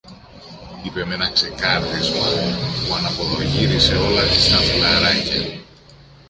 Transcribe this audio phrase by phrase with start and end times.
[0.83, 2.25] είπε μ' ένα ξεκάρδισμα
[2.87, 5.59] που αναποδογύρισε όλα της τα φυλλαράκια